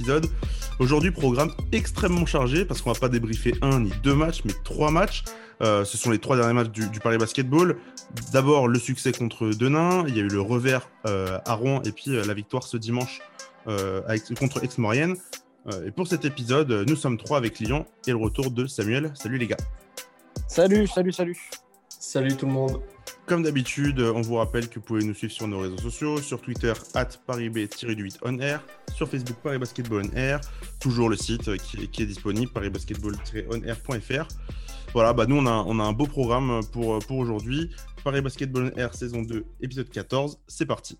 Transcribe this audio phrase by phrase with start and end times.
[0.00, 0.26] épisode.
[0.78, 4.90] Aujourd'hui, programme extrêmement chargé parce qu'on va pas débriefer un ni deux matchs, mais trois
[4.90, 5.24] matchs.
[5.60, 7.76] Euh, ce sont les trois derniers matchs du, Paris Basketball.
[8.32, 11.92] D'abord, le succès contre Denain, il y a eu le revers euh, à Rouen et
[11.92, 13.20] puis euh, la victoire ce dimanche
[14.38, 15.16] contre Aix-Maurienne.
[15.86, 19.12] et pour cet épisode, nous sommes trois avec Lyon et le retour de Samuel.
[19.14, 19.58] Salut les gars.
[20.48, 21.38] Salut, salut, salut.
[21.88, 22.80] Salut tout le monde.
[23.30, 26.40] Comme d'habitude, on vous rappelle que vous pouvez nous suivre sur nos réseaux sociaux, sur
[26.40, 28.60] Twitter, at ParisB-8 on air,
[28.92, 30.40] sur Facebook Paris Basketball on air,
[30.80, 34.26] toujours le site qui, est disponible, parisbasketball-on-air.fr.
[34.92, 37.70] Voilà, bah nous on a, on a un beau programme pour, pour aujourd'hui.
[38.02, 40.98] Paris Basketball on air saison 2, épisode 14, c'est parti.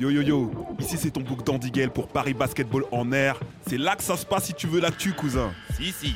[0.00, 3.40] Yo yo yo, ici c'est ton book d'Andy pour Paris Basketball en air.
[3.66, 5.50] C'est là que ça se passe si tu veux l'actu, cousin.
[5.78, 6.14] Si, si.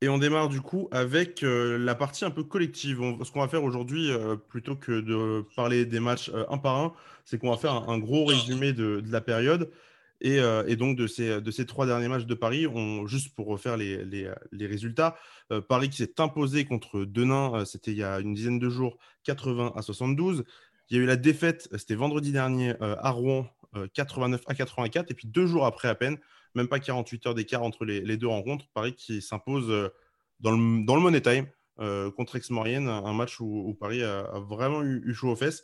[0.00, 3.00] Et on démarre du coup avec euh, la partie un peu collective.
[3.24, 6.76] ce qu'on va faire aujourd'hui, euh, plutôt que de parler des matchs euh, un par
[6.76, 6.92] un,
[7.24, 9.70] c'est qu'on va faire un, gros résumé de, la période.
[10.20, 10.40] Et,
[10.76, 14.04] donc de ces, de ces trois derniers matchs de Paris, on, juste pour refaire les,
[14.04, 15.16] les, résultats,
[15.68, 19.74] Paris qui s'est imposé contre Denain, c'était il y a une dizaine de jours, 80
[19.76, 20.42] à 72.
[20.90, 23.46] Il y a eu la défaite, c'était vendredi dernier à Rouen,
[23.94, 25.08] 89 à 84.
[25.12, 26.18] Et puis deux jours après à peine,
[26.54, 28.66] même pas 48 heures d'écart entre les, deux rencontres.
[28.74, 29.88] Paris qui s'impose euh,
[30.40, 31.46] dans le, Money Time
[31.80, 35.62] euh, contre Aix-Maurienne, un match où, Paris a, vraiment eu, chaud aux fesses.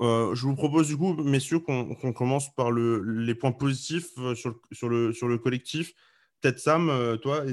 [0.00, 4.88] Euh, je vous propose du coup, messieurs, qu'on commence par le, les points positifs sur,
[4.88, 5.92] le, collectif.
[6.40, 7.44] Peut-être Sam, toi,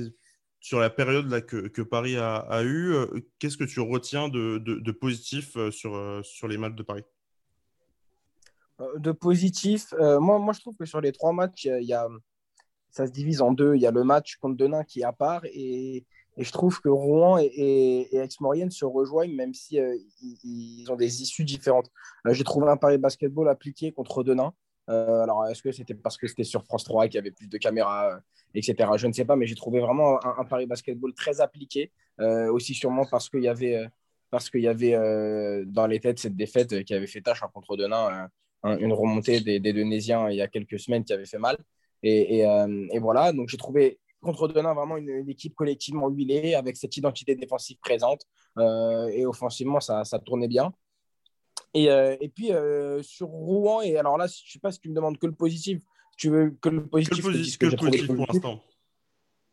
[0.59, 2.95] sur la période que, Paris a, a eu,
[3.39, 7.03] qu'est-ce que tu retiens de, positif sur, les matchs de Paris?
[8.97, 12.07] De positif, moi je trouve que sur les trois matchs, il y a,
[12.91, 13.75] ça se divise en deux.
[13.75, 16.05] Il y a le match contre Denain qui est à part et,
[16.37, 19.97] je trouve que Rouen et, et, Aix-Maurienne se rejoignent même si euh,
[20.43, 21.91] ils, ont des issues différentes.
[22.25, 24.53] Euh, j'ai trouvé un pari basketball appliqué contre Denain.
[24.89, 27.47] Euh, alors, est-ce que c'était parce que c'était sur France 3 qu'il y avait plus
[27.47, 28.21] de caméras,
[28.55, 28.89] etc.
[28.95, 31.91] Je ne sais pas, mais j'ai trouvé vraiment un, pari basketball très appliqué.
[32.19, 33.85] aussi sûrement parce qu'il y avait,
[34.29, 34.93] parce qu'il y avait
[35.65, 38.29] dans les têtes cette défaite qui avait fait tâche hein, contre Denain,
[38.63, 41.57] une remontée des, des il y a quelques semaines qui avait fait mal.
[42.05, 46.95] Euh, et, voilà, donc j'ai trouvé contre Denain vraiment une, équipe collectivement huilée avec cette
[46.97, 48.21] identité défensive présente.
[48.57, 50.73] Euh, et offensivement, ça, ça, tournait bien.
[51.73, 52.51] Et, euh, et puis
[53.01, 55.33] sur Rouen, et alors là, je ne sais pas si tu me demandes que le
[55.33, 55.81] positif,
[56.17, 58.61] tu veux que le positif, que le positif, pour l'instant.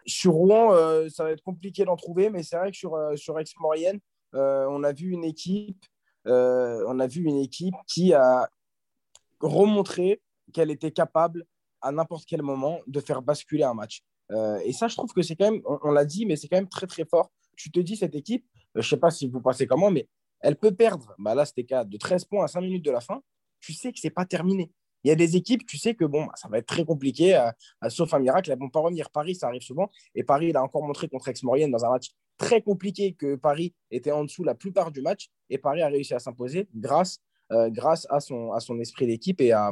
[0.06, 4.00] Sur Rouen, ça va être compliqué d'en trouver, mais c'est vrai que sur, sur Aix-Maurienne,
[4.32, 5.84] on a vu une équipe,
[6.24, 8.48] on a vu une équipe qui a
[9.40, 10.20] remontré
[10.52, 11.46] qu'elle était capable
[11.80, 14.02] à n'importe quel moment de faire basculer un match.
[14.30, 16.56] Euh, et ça, je trouve que c'est quand même, on, l'a dit, mais c'est quand
[16.56, 17.30] même très très fort.
[17.56, 18.44] Tu te dis, cette équipe,
[18.76, 20.08] euh, je ne sais pas si vous pensez comment, mais
[20.40, 23.00] elle peut perdre, bah là c'était cas de 13 points à 5 minutes de la
[23.00, 23.20] fin,
[23.60, 24.70] tu sais que ce n'est pas terminé.
[25.04, 27.36] Il y a des équipes, tu sais que bon, bah, ça va être très compliqué,
[27.36, 27.50] euh,
[27.88, 29.10] sauf un miracle, elles ne vont pas revenir.
[29.10, 29.90] Paris, ça arrive souvent.
[30.14, 33.74] Et Paris, il a encore montré contre Aix-Maurienne dans un match très compliqué que Paris
[33.90, 35.28] était en dessous la plupart du match.
[35.50, 37.20] Et Paris a réussi à s'imposer grâce
[37.52, 39.70] euh, grâce à son, à son esprit d'équipe et, à,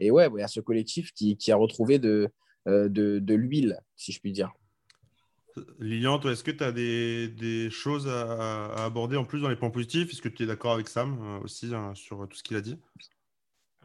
[0.00, 2.28] et ouais, à ce collectif qui, qui a retrouvé de,
[2.68, 4.52] euh, de, de l'huile, si je puis dire.
[5.78, 9.56] Lilian, toi, est-ce que tu as des, des choses à, aborder en plus dans les
[9.56, 10.12] points positifs?
[10.12, 12.60] Est-ce que tu es d'accord avec Sam euh, aussi hein, sur tout ce qu'il a
[12.60, 12.78] dit?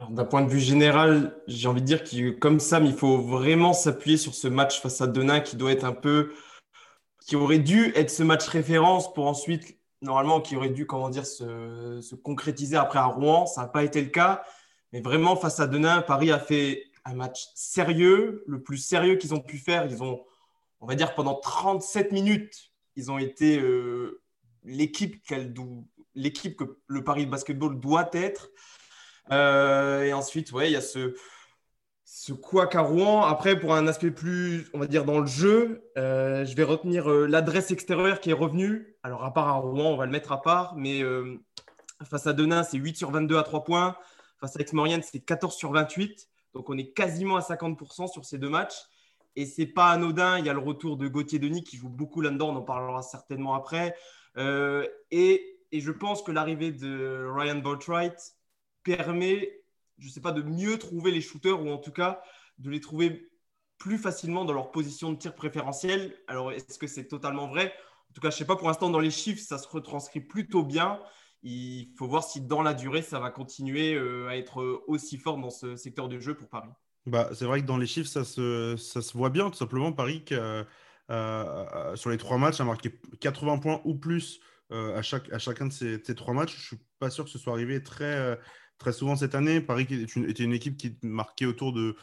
[0.10, 3.72] D'un point de vue général, j'ai envie de dire que comme Sam, il faut vraiment
[3.74, 6.34] s'appuyer sur ce match face à Denain qui doit être un peu.
[7.26, 11.26] qui aurait dû être ce match référence pour ensuite normalement qui aurait dû comment dire,
[11.26, 13.46] se, concrétiser après à Rouen.
[13.46, 14.44] Ça n'a pas été le cas.
[14.94, 19.34] Mais vraiment, face à Denain, Paris a fait un match sérieux, le plus sérieux qu'ils
[19.34, 19.86] ont pu faire.
[19.86, 20.24] Ils ont,
[20.80, 24.22] on va dire, pendant 37 minutes, ils ont été euh,
[24.64, 25.24] l'équipe
[26.14, 28.50] l'équipe que le Paris Basketball doit être.
[29.32, 31.16] Euh, et ensuite, ouais, il y a ce,
[32.14, 33.22] ce quoi qu'à Rouen.
[33.22, 37.10] Après, pour un aspect plus, on va dire, dans le jeu, euh, je vais retenir
[37.10, 38.98] euh, l'adresse extérieure qui est revenue.
[39.02, 41.40] Alors, à part à Rouen, on va le mettre à part, mais euh,
[42.04, 43.96] face à Denain, c'est 8 sur 22 à 3 points.
[44.42, 46.28] Face à Aix-Maurienne, c'est 14 sur 28.
[46.54, 48.76] Donc, on est quasiment à 50% sur ces deux matchs.
[49.38, 50.38] Et c'est pas anodin.
[50.38, 52.50] Il y a le retour de Gauthier Denis qui joue beaucoup là-dedans.
[52.50, 53.96] On en parlera certainement après.
[54.36, 58.36] et, je pense que l'arrivée de Ryan Boatwright
[58.84, 59.61] permet
[60.02, 62.22] je sais pas, de mieux trouver les shooters ou en tout cas
[62.58, 63.32] de les trouver
[63.78, 66.16] plus facilement dans leur position de tir préférentielle.
[66.28, 67.74] Alors, est-ce que c'est totalement vrai?
[68.10, 70.22] En tout cas, je ne sais pas, pour l'instant, dans les chiffres, ça se retranscrit
[70.22, 71.00] plutôt bien.
[71.44, 75.38] Il faut voir si dans la durée, ça va continuer euh, à être aussi fort
[75.38, 76.70] dans ce secteur de jeu pour Paris.
[77.08, 79.92] Bah, c'est vrai que dans les chiffres, ça se, ça se voit bien, tout simplement.
[79.92, 80.64] Paris, euh,
[81.10, 84.40] euh, sur les trois matchs, a marqué 80 points ou plus
[84.70, 86.54] à, chaque, à chacun de ces, ces, trois matchs.
[86.54, 88.40] Je ne suis pas sûr que ce soit arrivé très,
[88.82, 89.62] très souvent cette année.
[89.62, 91.96] Paris était une, équipe qui marquait autour de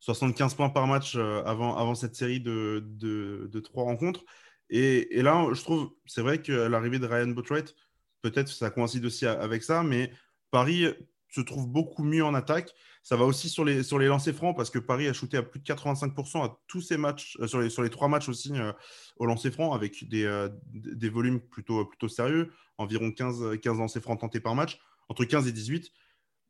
[0.00, 4.24] 75 points par match avant, avant cette série de, de, trois rencontres.
[4.70, 7.74] Et, là, je trouve, c'est vrai que l'arrivée de Ryan Botwright,
[8.22, 10.12] peut-être ça coïncide aussi avec ça, mais
[10.50, 10.86] Paris
[11.30, 12.74] se trouve beaucoup mieux en attaque.
[13.02, 15.42] Ça va aussi sur les, sur les lancers francs parce que Paris a shooté à
[15.42, 18.52] plus de 85% à tous ses matchs, euh, sur, les, sur les trois matchs aussi
[18.54, 18.72] euh,
[19.16, 24.02] au lancer franc avec des, euh, des volumes plutôt, plutôt sérieux, environ 15, 15 lancers
[24.02, 24.78] francs tentés par match,
[25.08, 25.92] entre 15 et 18.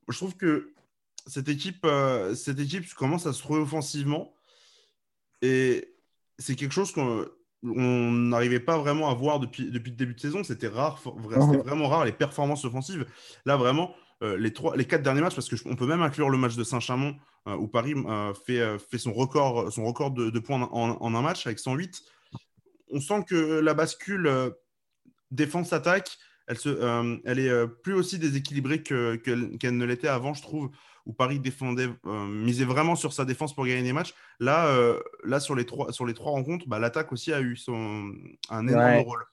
[0.08, 0.72] Je trouve que
[1.26, 1.87] cette équipe,
[2.34, 4.32] cette équipe commence à se trouver offensivement
[5.43, 5.94] et
[6.38, 7.26] c'est quelque chose qu'on
[7.62, 10.44] n'arrivait pas vraiment à voir depuis, depuis le début de saison.
[10.44, 13.06] C'était rare, c'était vraiment rare les performances offensives.
[13.44, 16.38] Là, vraiment, euh, les, trois, les quatre derniers matchs, parce qu'on peut même inclure le
[16.38, 17.16] match de Saint-Chamond,
[17.46, 21.46] euh, où Paris euh, fait, fait son record, son record de, points en, un match
[21.46, 22.02] avec 108.
[22.90, 24.52] On sent que la bascule
[25.31, 26.19] défense-attaque,
[26.49, 30.71] elle, se, elle est plus aussi déséquilibrée qu'elle que, ne l'était avant, je trouve,
[31.06, 34.15] où Paris défendait, misait vraiment sur sa défense pour gagner des matchs.
[34.41, 34.75] Là,
[35.25, 38.12] là sur, les trois, sur les trois rencontres, bah, l'attaque aussi a eu son,
[38.50, 39.25] un énorme rôle.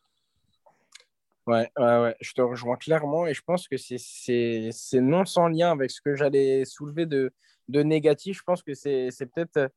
[1.48, 5.72] Ouais, ouais, ouais, je te rejoins clairement et je pense que c'est non sans lien
[5.72, 7.32] avec ce que j'allais soulever de,
[7.70, 8.40] de négatif.
[8.40, 9.68] Je pense que c'est peut-être euh,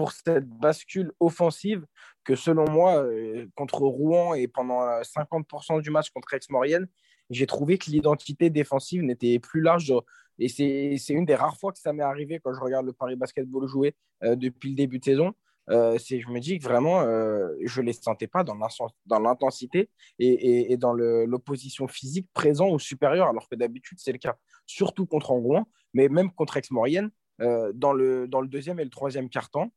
[0.00, 1.84] pour cette bascule offensive
[2.24, 6.86] que selon moi, euh, contre Rouen et pendant 50% euh, du match contre Aix-Maurienne,
[7.28, 9.92] j'ai trouvé que l'identité défensive n'était plus large.
[10.38, 13.14] Et c'est une des rares fois que ça m'est arrivé quand je regarde le Paris
[13.14, 15.34] Basketball jouer depuis le début de saison.
[15.68, 20.76] Euh, je me dis que vraiment, euh, je ne les sentais pas dans l'intensité et,
[20.78, 25.66] dans l'opposition physique présent ou supérieure, alors que d'habitude, c'est le cas, surtout contre Angoin,
[25.92, 27.10] mais même contre Aix-Maurienne,
[27.40, 29.72] euh, dans, le, dans le deuxième et le troisième quart-temps,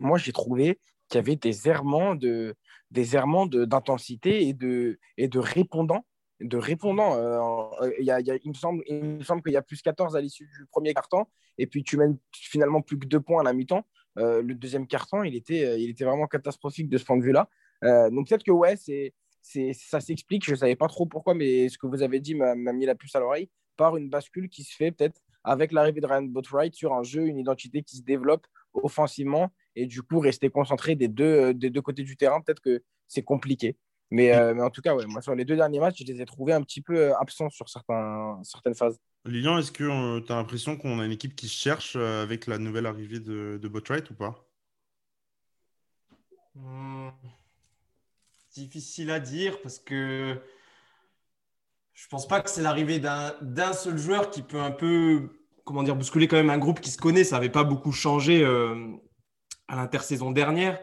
[0.00, 2.54] moi, j'ai trouvé qu'il y avait des errements de
[2.90, 6.04] des errements d'intensité et de, et de répondants
[6.40, 7.14] de répondants.
[7.14, 10.66] a, il, me semble, il me semble qu'il y a plus 14 à l'issue du
[10.70, 13.84] premier quart-temps, et puis tu mènes finalement plus que deux points à la mi-temps.
[14.18, 17.22] Euh, le deuxième carton, il était, euh, il était vraiment catastrophique de ce point de
[17.22, 17.48] vue-là.
[17.84, 19.14] Euh, donc peut-être que ouais, c'est,
[19.72, 20.44] ça s'explique.
[20.44, 23.14] Je savais pas trop pourquoi, mais ce que vous avez dit m'a, mis la puce
[23.14, 26.92] à l'oreille par une bascule qui se fait peut-être avec l'arrivée de Ryan Botwright sur
[26.92, 31.54] un jeu, une identité qui se développe offensivement et du coup rester concentré des deux,
[31.54, 33.76] des deux côtés du terrain, peut-être que c'est compliqué.
[34.12, 36.26] Mais, mais, en tout cas, ouais, moi, sur les deux derniers matchs, je les ai
[36.26, 38.98] trouvés un petit peu absents sur certains, certaines phases.
[39.26, 42.22] Lilian, est-ce que euh, tu as l'impression qu'on a une équipe qui se cherche euh,
[42.22, 44.46] avec la nouvelle arrivée de, de Botwright ou pas?
[46.54, 47.10] Hmm.
[48.52, 50.40] Difficile à dire parce que
[51.92, 55.30] je pense pas que c'est l'arrivée d'un seul joueur qui peut un peu
[55.64, 57.22] comment dire bousculer quand même un groupe qui se connaît.
[57.22, 58.96] Ça n'avait pas beaucoup changé euh,
[59.70, 60.78] à l'intersaison dernière.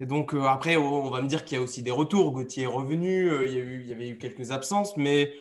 [0.00, 2.30] Et donc après, on va me dire qu'il y a aussi des retours.
[2.30, 5.32] Gauthier est revenu, il, y eu, il y avait eu quelques absences, mais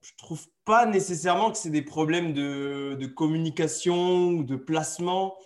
[0.00, 5.36] je trouve pas nécessairement que c'est des problèmes de, communication ou de placement.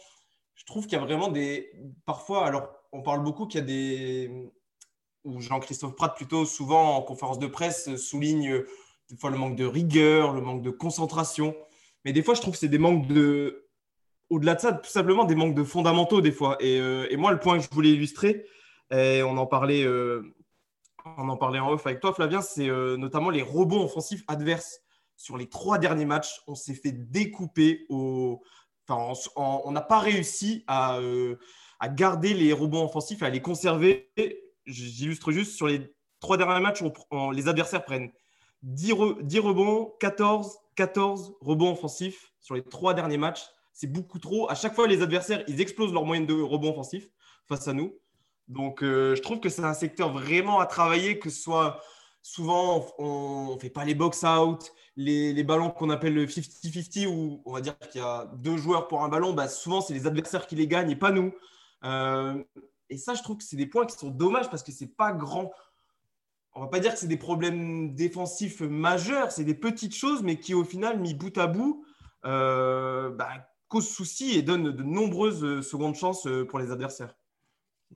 [0.55, 1.71] Je trouve qu'il y a vraiment des.
[2.05, 4.51] Parfois, alors, on parle beaucoup qu'il y a des.
[5.25, 8.65] Ou Jean-Christophe Pratt, plutôt souvent en conférence de presse, souligne
[9.09, 11.55] des fois le manque de rigueur, le manque de concentration.
[12.05, 13.69] Mais des fois, je trouve que c'est des manques de.
[14.33, 16.57] Au-delà de ça, tout simplement des manques de fondamentaux, des fois.
[16.59, 18.47] Et, euh, moi, le point que je voulais illustrer,
[18.91, 20.23] on en parlait euh,
[21.05, 24.81] on en parlait en off avec toi, Flavien, c'est euh, notamment les rebonds offensifs adverses.
[25.17, 27.85] Sur les trois derniers matchs, on s'est fait découper.
[27.91, 28.41] On
[28.89, 30.99] n'a pas réussi à,
[31.91, 34.11] garder les rebonds offensifs, à les conserver.
[34.65, 36.83] J'illustre juste, sur les trois derniers matchs,
[37.35, 38.11] les adversaires prennent
[38.63, 43.45] 10, rebonds, 14, 14 rebonds offensifs sur les trois derniers matchs.
[43.73, 44.51] C'est beaucoup trop.
[44.51, 47.09] À chaque fois, les adversaires, ils explosent leur moyenne de rebonds offensifs
[47.49, 47.95] face à nous.
[48.49, 51.81] Donc, euh, je trouve que c'est un secteur vraiment à travailler, que ce soit
[52.23, 57.53] souvent, on ne fait pas les box-out, les, ballons qu'on appelle le 50-50, où on
[57.53, 60.47] va dire qu'il y a deux joueurs pour un ballon, bah, souvent, c'est les adversaires
[60.47, 61.33] qui les gagnent et pas nous.
[61.85, 62.43] Euh,
[62.91, 65.13] et ça, je trouve que c'est des points qui sont dommages parce que c'est pas
[65.13, 65.51] grand.
[66.55, 70.39] On va pas dire que c'est des problèmes défensifs majeurs, c'est des petites choses, mais
[70.39, 71.85] qui, au final, mis bout à bout,
[72.27, 73.31] euh, bah,
[73.73, 77.15] causent souci et donnent de nombreuses secondes chances pour les adversaires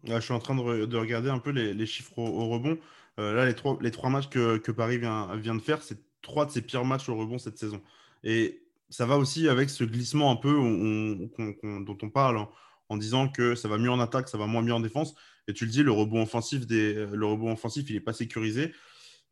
[0.05, 2.79] je suis en train de, regarder un peu les, chiffres au, rebond.
[3.19, 6.47] Euh, là, les trois, les trois matchs que, Paris vient, vient, de faire, c'est trois
[6.47, 7.81] de ses pires matchs au rebond cette saison.
[8.25, 12.47] Et ça va aussi avec ce glissement un peu dont on parle
[12.89, 15.15] en, disant que ça va mieux en attaque, ça va moins bien en défense.
[15.49, 18.73] Et tu le dis, le rebond offensif, des, le rebond offensif il n'est pas sécurisé.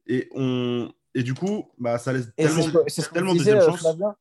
[0.06, 2.64] Et, on, et du coup, bah, ça laisse tellement,
[3.12, 4.12] tellement de euh,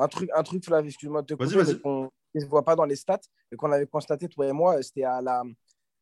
[0.00, 2.96] un truc, un truc Flavien, excuse-moi de te couper, qu'on ne voit pas dans les
[2.96, 3.20] stats,
[3.52, 5.42] et qu'on avait constaté, toi et moi, c'était à la,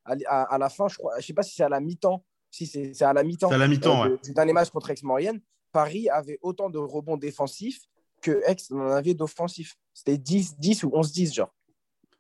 [0.04, 3.02] à, la fin, je crois, je sais pas si c'est à la mi-temps, si c'est
[3.02, 5.40] à la mi-temps, la mi-temps euh, du dernier match contre Aix-Maurienne,
[5.72, 7.80] Paris avait autant de rebonds défensifs
[8.22, 9.76] que Aix en avait d'offensif.
[9.94, 11.54] C'était 10, 10 ou 11-10, genre.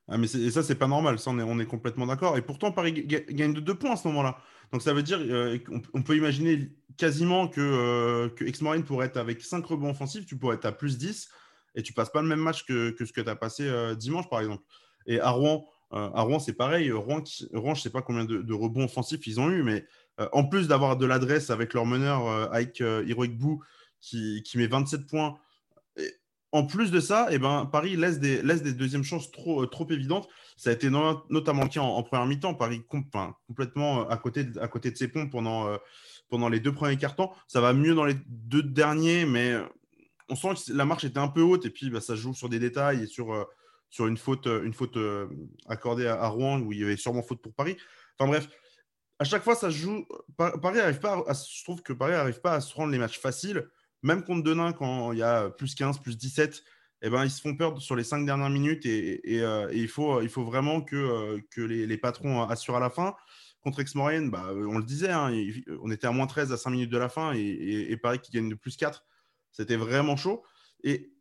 [0.06, 1.18] Ah, mais et ça, c'est pas normal.
[1.18, 2.36] Ça, on est, on est complètement d'accord.
[2.38, 4.38] Et pourtant, Paris gagne de 2 points à ce moment-là.
[4.72, 9.18] Donc, ça veut dire euh, qu'on peut imaginer quasiment que, euh, que Ex-Marine pourrait être
[9.18, 10.24] avec 5 rebonds offensifs.
[10.24, 11.28] Tu pourrais être à plus 10
[11.74, 13.94] et tu passes pas le même match que, que ce que tu as passé euh,
[13.94, 14.62] dimanche, par exemple.
[15.06, 16.90] Et à Rouen, euh, à Rouen c'est pareil.
[16.92, 17.22] Rouen,
[17.54, 19.84] Rouen, je sais pas combien de, rebonds offensifs ils ont eu, mais
[20.32, 23.60] en plus d'avoir de l'adresse avec leur meneur, avec Heroic Boo,
[24.00, 25.38] qui, qui met 27 points
[26.52, 29.66] en plus de ça, eh ben, Paris laisse des, laisse des deuxièmes chances trop, euh,
[29.66, 30.28] trop évidentes.
[30.56, 32.54] Ça a été notamment le cas en, première mi-temps.
[32.54, 35.76] Paris complètement euh, à côté, de, à côté de ses ponts pendant, euh,
[36.30, 37.30] pendant les deux premiers cartons.
[37.46, 39.54] Ça va mieux dans les deux derniers, mais
[40.28, 41.64] on sent que la marche était un peu haute.
[41.66, 43.48] Et puis, bah, ça joue sur des détails et sur,
[43.90, 44.98] sur une faute, une faute
[45.66, 47.76] accordée à, Rouen où il y avait sûrement faute pour Paris.
[48.18, 48.48] Enfin bref,
[49.18, 50.06] à chaque fois, ça joue.
[50.36, 53.68] Paris arrive pas je trouve que Paris n'arrive pas à se rendre les matchs faciles
[54.02, 56.62] même contre Denain, quand il y a plus 15, plus 17,
[57.02, 60.20] eh ben, ils se font peur sur les cinq dernières minutes et, euh, il, faut,
[60.20, 63.14] il faut vraiment que, euh, que les, patrons assurent à la fin.
[63.60, 65.32] Contre Aix-Maurienne, bah, on le disait, hein,
[65.82, 68.48] on était à moins 13 à 5 minutes de la fin et, Paris qui gagne
[68.48, 69.04] de plus 4.
[69.58, 70.42] C'était vraiment chaud.
[70.84, 71.12] Et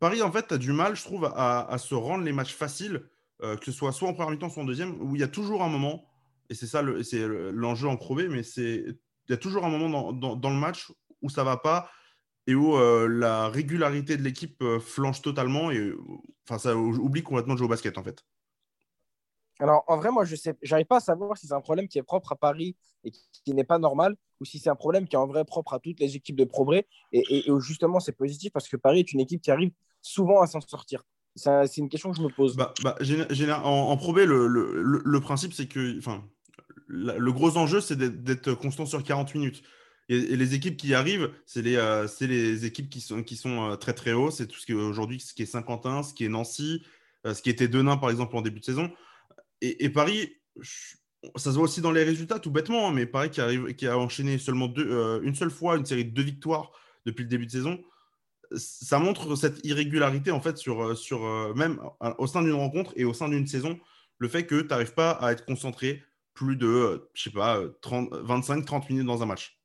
[0.00, 3.02] Paris, en fait, a du mal, je trouve, à, se rendre les matchs faciles,
[3.42, 5.28] euh, que ce soit soit en première mi-temps, soit en deuxième, où il y a
[5.28, 6.04] toujours un moment,
[6.50, 8.96] et c'est ça c'est l'enjeu en Pro mais il
[9.28, 10.90] y a toujours un moment dans, dans, le match
[11.22, 11.90] où ça va pas
[12.46, 15.92] et où euh, la régularité de l'équipe euh, flanche totalement et
[16.48, 18.24] enfin ça oublie complètement de jouer au basket en fait.
[19.58, 21.98] Alors en vrai moi je sais j'arrive pas à savoir si c'est un problème qui
[21.98, 23.10] est propre à Paris et
[23.44, 25.78] qui, n'est pas normal ou si c'est un problème qui est en vrai propre à
[25.78, 29.12] toutes les équipes de Progrès et, et, où justement c'est positif parce que Paris est
[29.12, 31.02] une équipe qui arrive souvent à s'en sortir.
[31.34, 32.56] C'est une question que je me pose.
[32.56, 32.96] Bah, bah,
[33.62, 36.24] en, en le, principe c'est que enfin
[36.86, 39.62] le gros enjeu c'est d'être constant sur 40 minutes.
[40.08, 43.76] Et, les équipes qui arrivent, c'est les, euh, les équipes qui sont, qui sont euh,
[43.76, 44.30] très très hauts.
[44.30, 46.82] C'est tout ce qui aujourd'hui, ce qui est Saint-Quentin, ce qui est Nancy,
[47.26, 48.90] euh, ce qui était Denain par exemple en début de saison.
[49.60, 50.36] Et, Paris,
[51.36, 53.86] ça se voit aussi dans les résultats, tout bêtement, hein, mais Paris qui, arrive, qui
[53.86, 56.70] a enchaîné seulement deux, une seule fois une série de deux victoires
[57.06, 57.82] depuis le début de saison.
[58.56, 61.80] Ça montre cette irrégularité en fait sur, sur même
[62.18, 63.78] au sein d'une rencontre et au sein d'une saison,
[64.18, 66.02] le fait que tu n'arrives pas à être concentré
[66.34, 69.58] plus de, je sais pas, 25-30 minutes dans un match.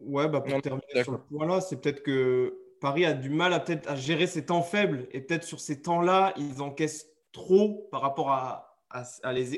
[0.00, 3.60] Ouais, bah pour terminer sur le point-là, c'est peut-être que Paris a du mal à,
[3.60, 8.02] peut-être à gérer ses temps faibles et peut-être sur ces temps-là, ils encaissent trop par
[8.02, 8.71] rapport à,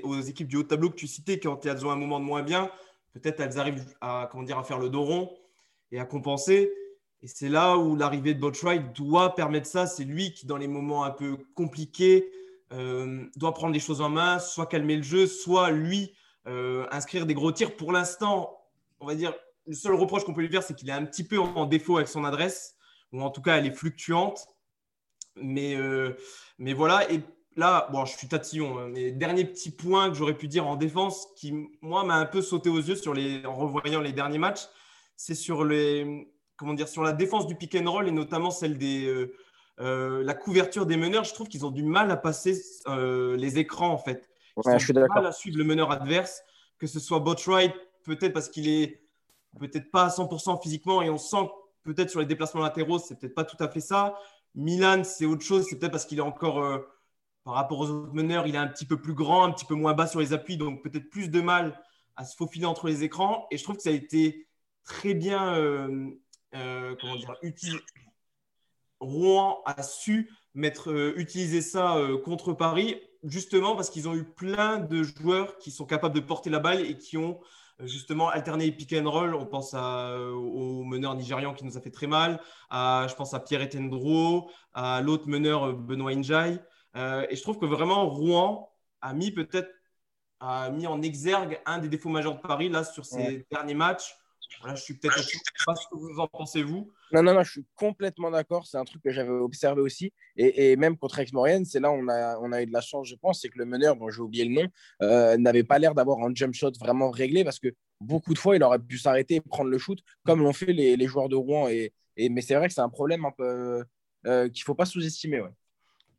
[0.03, 2.43] aux équipes du haut tableau que tu citais quand elles ont un moment de moins
[2.43, 2.71] bien.
[3.13, 5.37] Peut-être elles arrivent à, comment dire, à faire le dos rond
[5.93, 6.73] et à compenser.
[7.23, 9.87] Et c'est là où l'arrivée de Botwright doit permettre ça.
[9.87, 12.31] C'est lui qui, dans les moments un peu compliqués,
[12.73, 16.13] euh, doit prendre les choses en main, soit calmer le jeu, soit lui
[16.47, 17.77] euh, inscrire des gros tirs.
[17.77, 18.59] Pour l'instant,
[19.01, 19.33] on va dire,
[19.67, 21.97] le seul reproche qu'on peut lui faire, c'est qu'il est un petit peu en défaut
[21.97, 22.77] avec son adresse,
[23.13, 24.47] ou en tout cas, elle est fluctuante.
[25.37, 26.17] Mais, euh,
[26.59, 27.23] mais voilà, et
[27.57, 30.77] là, bon, je suis tatillon, hein, mais dernier petit point que j'aurais pu dire en
[30.77, 34.39] défense qui, moi, m'a un peu sauté aux yeux sur les, en revoyant les derniers
[34.39, 34.67] matchs,
[35.17, 38.79] c'est sur, les, comment dire, sur la défense du pick and roll et notamment celle
[38.79, 39.07] des.
[39.07, 39.35] Euh,
[39.81, 43.91] euh, la couverture des meneurs, je trouve qu'ils ont du mal à passer les écrans
[43.91, 44.31] en fait.
[44.57, 46.43] Ils ont je suis du mal à suivre le meneur adverse,
[46.79, 49.03] que ce soit Botwright, peut-être parce qu'il est
[49.59, 51.49] peut-être pas à 100% physiquement et on sent
[51.83, 54.17] peut-être sur les déplacements latéraux, c'est peut-être pas tout à fait ça.
[54.55, 56.79] Milan, c'est autre chose, c'est peut-être parce qu'il est encore, euh,
[57.45, 59.75] par rapport aux autres meneurs, il est un petit peu plus grand, un petit peu
[59.75, 61.81] moins bas sur les appuis, donc peut-être plus de mal
[62.17, 63.47] à se faufiler entre les écrans.
[63.51, 64.49] Et je trouve que ça a été
[64.85, 66.11] très bien, euh,
[66.55, 67.79] euh, comment dire, utilisé.
[69.01, 75.03] Rouen a su mettre, utiliser ça contre Paris, justement parce qu'ils ont eu plein de
[75.03, 77.41] joueurs qui sont capables de porter la balle et qui ont
[77.81, 79.35] justement alterner pick and roll.
[79.35, 83.35] On pense euh, au meneur nigérian qui nous a fait très mal, à, je pense
[83.35, 86.61] à Pierre Etendro, à l'autre meneur euh, Benoît Injai.
[86.97, 88.71] Euh, et je trouve que vraiment Rouen
[89.01, 89.71] a mis peut-être
[90.41, 94.15] a mis en exergue un des défauts majeurs de Paris là sur ces derniers matchs.
[94.61, 95.17] Voilà, je suis peut-être
[95.67, 96.93] pas ce que vous en pensez vous.
[97.13, 98.67] Non, non, non, je suis complètement d'accord.
[98.67, 100.13] C'est un truc que j'avais observé aussi.
[100.37, 103.09] Et, même contre Aix-Maurienne, c'est là où on a, on a eu de la chance,
[103.09, 103.41] je pense.
[103.41, 104.69] C'est que le meneur, dont j'ai oublié le nom,
[105.03, 107.69] euh, n'avait pas l'air d'avoir un jump shot vraiment réglé parce que
[108.01, 110.97] beaucoup de fois, il aurait pu s'arrêter et prendre le shoot comme l'ont fait les,
[110.97, 111.69] les, joueurs de Rouen.
[111.69, 113.85] Et, et mais c'est vrai que c'est un problème un peu
[114.27, 115.41] euh, qu'il ne faut pas sous-estimer.
[115.41, 115.51] Ouais.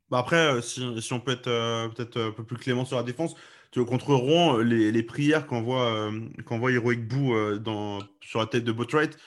[0.09, 1.49] Bah après, euh, si, si, on peut être
[1.95, 3.35] peut-être un peu plus clément sur la défense,
[3.87, 6.09] contre Rouen, les, les prières qu'envoie
[6.47, 9.17] qu Heroic Boo dans, sur la tête de Botwright,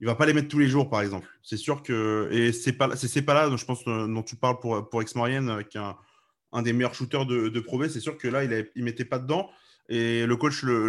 [0.00, 1.28] il va pas les mettre tous les jours, par exemple.
[1.42, 2.28] C'est sûr que.
[2.32, 5.62] Et c'est pas, c'est, pas là, je pense, euh, dont tu parles pour, pour Ex-Marienne,
[5.64, 5.96] qui est un,
[6.52, 7.88] un, des meilleurs shooters de, de Pro B.
[7.88, 9.50] C'est sûr que là, il ne mettait pas dedans.
[9.90, 10.88] Et le coach, le,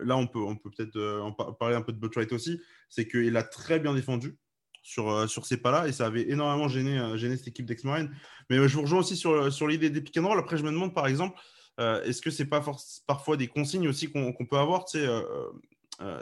[0.00, 2.60] là, on peut, on peut peut-être euh, en parler un peu de Botwright aussi.
[2.88, 4.38] C'est qu'il a très bien défendu
[4.84, 8.14] sur, sur ces pas-là et ça avait énormément gêné, gêné cette équipe d'Ex-Marine.
[8.48, 10.38] Mais je vous rejoins aussi sur, sur l'idée des pick and roll.
[10.38, 11.40] Après, je me demande par exemple,
[11.78, 12.62] est-ce que c'est pas
[13.06, 15.08] parfois des consignes aussi qu'on peut avoir sais,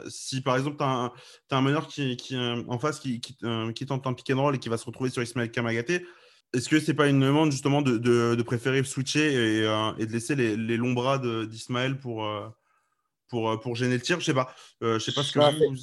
[0.07, 1.11] si par exemple tu as,
[1.51, 3.37] un meneur qui, qui en face qui, qui,
[3.75, 6.05] qui, tente un pick and roll et qui va se retrouver sur Ismaël Kamagaté,
[6.53, 9.57] est-ce que c'est pas une demande justement de, de, préférer switcher et,
[9.99, 12.25] et, de laisser les, les longs bras d'Ismaël pour,
[13.27, 14.21] pour, pour gêner le tir?
[14.21, 14.55] Je sais pas.
[14.81, 15.75] je sais pas ce que vous,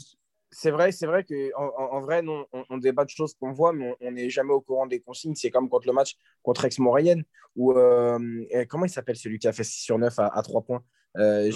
[0.51, 3.95] c'est vrai, c'est vrai qu'en en, vrai, non, on, débat de choses qu'on voit, mais
[4.01, 5.35] on n'est jamais au courant des consignes.
[5.35, 7.23] C'est comme contre le match contre Aix-Maurienne,
[7.57, 10.83] où euh, comment il s'appelle celui qui a fait 6 sur 9 à, 3 points
[11.17, 11.51] euh,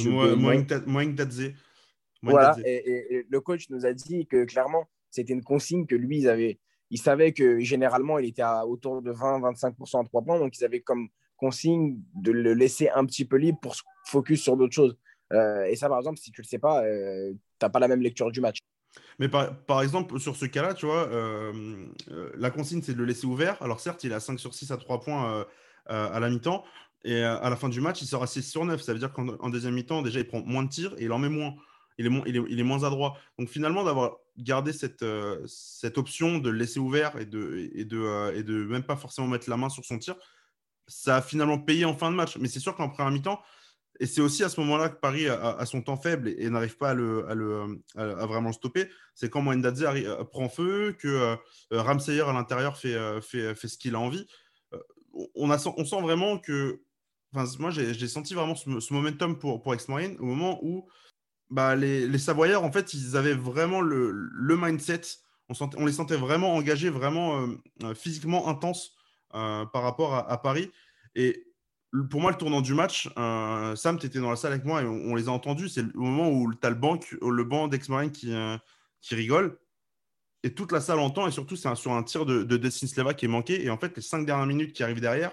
[1.16, 1.52] Tadze.
[2.22, 6.28] Voilà, et, le coach nous a dit que clairement, c'était une consigne que lui, ils
[6.28, 6.58] avaient,
[6.90, 10.64] il savait que généralement, il était à autour de 20-25% à 3 points, donc ils
[10.64, 14.74] avaient comme consigne de le laisser un petit peu libre pour se focus sur d'autres
[14.74, 14.96] choses.
[15.32, 17.80] Euh, et ça, par exemple, si tu ne le sais pas, euh, tu n'as pas
[17.80, 18.58] la même lecture du match.
[19.18, 21.52] Mais par, par, exemple, sur ce cas-là, tu vois, euh,
[22.10, 23.60] euh, la consigne, c'est de le laisser ouvert.
[23.62, 25.44] Alors certes, il a 5 sur 6 à 3 points euh,
[25.86, 26.64] à la mi-temps.
[27.06, 28.80] Et à la fin du match, il sera 6 sur 9.
[28.80, 31.18] Ça veut dire qu'en deuxième mi-temps, déjà, il prend moins de tirs et il en
[31.18, 31.54] met moins.
[31.98, 33.18] Il est, il est, il est moins adroit.
[33.38, 35.04] Donc finalement, d'avoir gardé cette,
[35.46, 39.28] cette option de le laisser ouvert et de, et, de, et de même pas forcément
[39.28, 40.16] mettre la main sur son tir,
[40.88, 42.38] ça a finalement payé en fin de match.
[42.38, 43.40] Mais c'est sûr qu'en première mi-temps,
[44.00, 46.90] et c'est aussi à ce moment-là que Paris a, son temps faible et, n'arrive pas
[46.90, 47.26] à, le,
[47.96, 48.88] à, vraiment le stopper.
[49.14, 51.36] C'est quand Moendadze euh, prend feu, que euh,
[51.70, 54.26] Ramsayer à l'intérieur fait, euh, fait, fait, ce qu'il a envie.
[55.36, 56.80] On, a, on sent vraiment que.
[57.58, 60.88] Moi, j'ai senti vraiment ce, momentum pour, pour Ex-Marine au moment où
[61.50, 65.00] bah, les, les, Savoyards, en fait, ils avaient vraiment le, le mindset.
[65.48, 67.48] On, sentait, on, les sentait vraiment engagés, vraiment
[67.96, 68.94] physiquement intenses
[69.30, 70.70] par rapport à, à Paris.
[71.16, 71.44] Et
[72.10, 74.82] pour moi, le tournant du match, euh, Sam, tu étais dans la salle avec moi
[74.82, 75.68] et on, les a entendus.
[75.68, 78.56] C'est le moment où tu as le banc, le banc d'ex-marine qui, euh,
[79.00, 79.58] qui rigole.
[80.42, 81.26] Et toute la salle entend.
[81.26, 83.64] Et surtout, c'est sur un tir de, de Destin Slava qui est manqué.
[83.64, 85.32] Et en fait, les cinq dernières minutes qui arrivent derrière,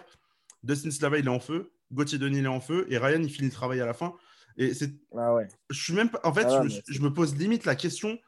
[0.64, 1.74] Destin Slava, il est en feu.
[1.92, 2.86] Gauthier Denis, il est en feu.
[2.90, 4.14] Et Ryan, il finit le travail à la fin.
[4.58, 4.92] Et c'est.
[5.18, 5.48] Ah ouais.
[5.70, 6.20] Je suis même pas.
[6.24, 8.20] En fait, ah je, me pose limite la question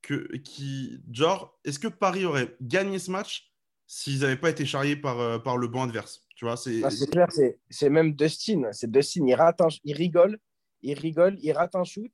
[0.00, 3.52] que, qui, genre, est-ce que Paris aurait gagné ce match
[3.86, 6.26] s'ils n'avaient pas été charriés par, euh, par le banc adverse?
[6.56, 6.82] C'est...
[6.84, 7.28] Ah, c'est clair,
[7.70, 8.68] c'est, même Dustin.
[8.72, 10.38] C'est Dustin, il, rate il rigole,
[10.82, 12.12] il rigole, il rate un shoot.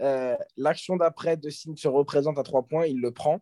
[0.00, 3.40] Euh, l'action d'après, Dustin se représente à trois points, il le prend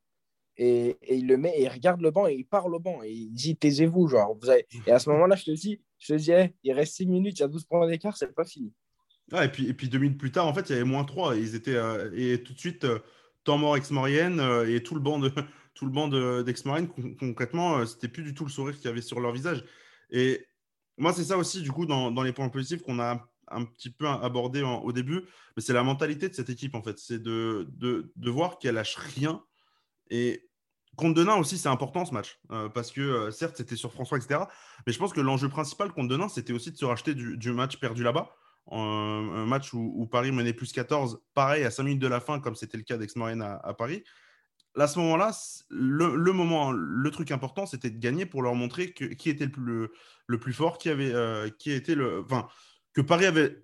[0.57, 3.11] et, il le met et il regarde le banc et il parle au banc et
[3.11, 4.09] il dit taisez-vous.
[4.09, 4.67] Genre, vous avez...
[4.87, 7.43] Et à ce moment-là, je te dis, je te dis il reste six minutes, il
[7.43, 8.73] y a 12 points d'écart, c'est pas fini.
[9.33, 11.37] et, puis, et puis deux minutes plus tard, en fait, il y avait moins 3.
[11.37, 13.01] Et, ils étaient, euh, et tout de suite, euh,
[13.43, 15.31] temps mort ex-Maurienne et tout le banc de.
[15.75, 16.87] Tout le banc d'ex-Marine,
[17.19, 19.65] concrètement, c'était plus du tout le sourire qu'il y avait sur leur visage.
[20.11, 20.47] Et
[20.97, 24.07] moi, c'est ça aussi, du coup, dans, les points positifs qu'on a un petit peu
[24.09, 25.23] abordé au début,
[25.57, 26.99] mais c'est la mentalité de cette équipe, en fait.
[26.99, 29.43] C'est de, de, voir qu'elle lâche rien.
[30.11, 30.49] Et
[30.97, 34.19] contre Denain aussi, c'est important ce match, euh, parce que euh, certes, c'était sur François,
[34.19, 34.41] etc.
[34.87, 37.79] Mais je pense que l'enjeu principal contre Denain, c'était aussi de se racheter du, match
[37.79, 38.31] perdu là-bas.
[38.71, 42.55] un match où, Paris menait plus 14, pareil, à 5 minutes de la fin, comme
[42.55, 44.05] c'était le cas d'Aix-Marine à, Paris
[44.83, 45.31] à ce moment-là,
[45.71, 50.53] le, moment, le truc important, c'était de gagner pour leur montrer qui était le plus,
[50.53, 52.49] fort, qui avait, euh, qui était le, enfin,
[52.93, 53.63] que Paris avait,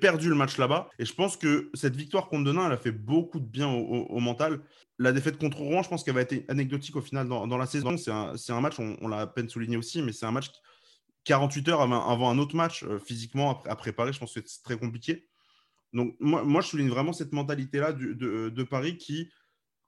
[0.00, 0.88] perdu le match là-bas.
[0.98, 4.20] Et je pense que cette victoire contre Denain, elle a fait beaucoup de bien au,
[4.20, 4.60] mental.
[4.98, 7.96] La défaite contre Rouen, je pense qu'elle va être anecdotique au final dans, la saison.
[7.96, 10.50] C'est un, match, on, l'a à peine souligné aussi, mais c'est un match
[11.24, 14.12] 48 heures avant, un autre match euh, physiquement à, préparer.
[14.12, 15.28] Je pense que c'est très compliqué.
[15.92, 19.28] Donc moi, je souligne vraiment cette mentalité-là de Paris qui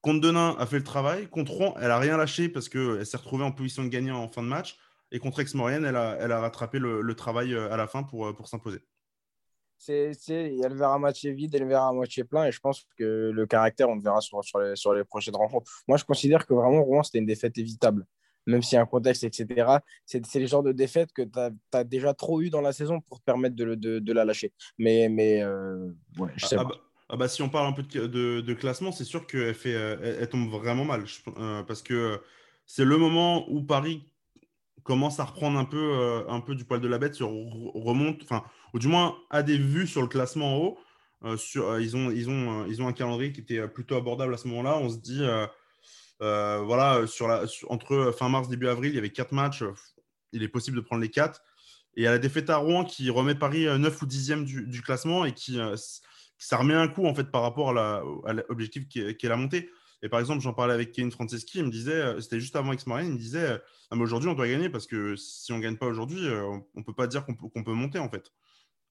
[0.05, 1.29] Contre Denain a fait le travail.
[1.29, 4.29] Contre Rouen, elle a rien lâché parce qu'elle s'est retrouvée en position de gagnant en
[4.29, 4.77] fin de match.
[5.11, 8.27] Et contre Aix-Maurienne, elle a, elle a rattrapé le, travail euh, à la fin pour,
[8.27, 8.81] euh, pour s'imposer.
[9.79, 12.45] C'est, il y a le verre à moitié vide et le verre à moitié plein.
[12.45, 15.37] Et je pense que le caractère, on le verra sur, sur, les, sur les prochaines
[15.37, 15.71] rencontres.
[15.89, 18.05] Moi, je considère que vraiment, Rouen, c'était une défaite évitable.
[18.47, 19.79] Même s'il y a un contexte, etc.
[20.05, 21.39] C'est, le genre de défaite que tu
[21.73, 24.53] as, déjà trop eu dans la saison pour te permettre de, de, de la lâcher.
[24.77, 25.89] Mais, mais euh,
[26.19, 26.69] ouais, je sais ah, pas.
[26.69, 30.17] Bah, ah bah, si on parle un peu de, classement, c'est sûr qu'elle fait, euh,
[30.21, 31.05] elle, tombe vraiment mal.
[31.39, 32.21] Euh, parce que
[32.67, 34.09] c'est le moment où Paris
[34.85, 38.23] commence à reprendre un peu, euh, un peu du poil de la bête, sur, remonte,
[38.23, 41.37] enfin, ou du moins a des vues sur le classement en haut.
[41.37, 44.49] sur, ils, ont, ils, ont, ils ont un calendrier qui était plutôt abordable à ce
[44.49, 44.79] moment-là.
[44.79, 45.23] On se dit,
[46.21, 49.63] voilà, sur la, entre fin mars, début avril, il y avait quatre matchs.
[50.33, 51.43] Il est possible de prendre les quatre.
[51.97, 55.25] Et à la défaite à Rouen qui remet Paris 9 ou 10e du, du classement
[55.25, 55.59] et qui
[56.45, 59.71] ça remet un coup en fait par rapport à l'objectif qui, est la montée.
[60.03, 62.73] Et par exemple, j'en parlais avec Kevin Franceschi, il me disait, euh, c'était juste avant
[62.73, 63.59] Ex-Marine, il me disait, euh,
[63.91, 66.63] ah, aujourd'hui on doit gagner parce que si on ne gagne pas aujourd'hui, euh, on
[66.75, 68.31] ne peut pas dire qu'on peut monter en fait.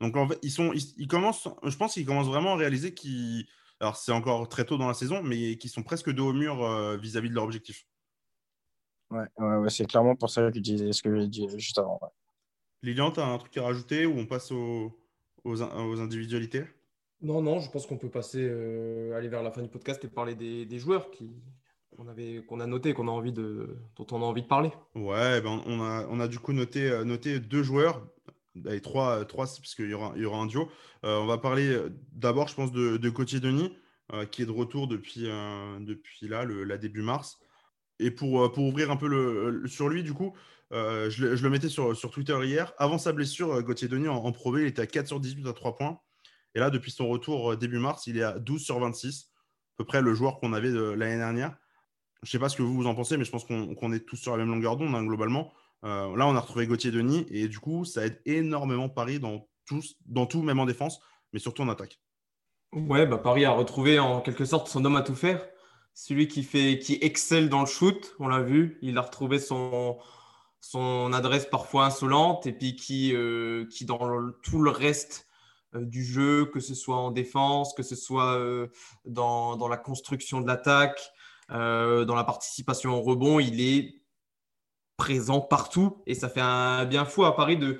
[0.01, 3.45] Donc en fait, ils, sont, ils, commencent, je pense qu'ils commencent vraiment à réaliser qu'ils
[3.79, 6.63] alors c'est encore très tôt dans la saison, mais qui sont presque dos au mur
[6.63, 7.85] euh, vis-à-vis de leur objectif.
[9.09, 11.99] Ouais, ouais, c'est clairement pour ça que je disais ce que j'ai dit juste avant.
[12.81, 14.97] Lilian, tu as un truc à rajouter ou on passe aux,
[15.43, 16.63] aux, individualités?
[17.23, 20.07] Non, non, je pense qu'on peut passer, euh, aller vers la fin du podcast et
[20.07, 21.09] parler des, joueurs
[22.47, 25.61] qu'on a noté qu'on a envie de dont on a envie de parler ouais ben
[25.67, 28.03] on a du coup noté noté deux joueurs
[28.67, 30.69] Allez, trois, euh, trois parce qu'il y aura, un duo.
[31.03, 33.75] Euh, on va parler euh, d'abord, je pense, de, de Cotier Denis,
[34.29, 35.23] qui est de retour depuis,
[35.79, 37.39] depuis là, le, début mars.
[37.99, 40.33] Et pour, ouvrir un peu sur lui, du coup,
[40.71, 42.73] je, le, mettais sur, Twitter hier.
[42.77, 45.53] Avant sa blessure, Gauthier Denis en, en Pro il était à 4 sur 18 à
[45.53, 45.99] 3 points.
[46.55, 49.85] Et là, depuis son retour début mars, il est à 12 sur 26, à peu
[49.85, 51.55] près le joueur qu'on avait l'année dernière.
[52.21, 54.05] Je ne sais pas ce que vous, vous en pensez, mais je pense qu'on est
[54.05, 55.53] tous sur la même longueur d'onde, hein, globalement.
[55.83, 59.47] Euh, là, on a retrouvé Gauthier Denis et du coup, ça aide énormément Paris dans
[59.65, 61.01] tout, dans tout, même en défense,
[61.33, 61.99] mais surtout en attaque.
[62.71, 65.45] Ouais, bah Paris a retrouvé en quelque sorte son homme à tout faire.
[65.93, 68.79] Celui qui, fait, qui excelle dans le shoot, on l'a vu.
[68.81, 69.99] Il a retrouvé son,
[70.59, 75.32] son adresse parfois insolente et puis qui, euh, qui dans tout le reste euh,
[75.75, 78.39] du jeu, que ce soit en défense, que ce soit
[79.05, 81.11] dans, dans, la construction de l'attaque,
[81.49, 84.03] dans la participation au rebond, il est
[84.97, 86.01] présent partout.
[86.05, 87.79] Et ça fait un bien fou à Paris de,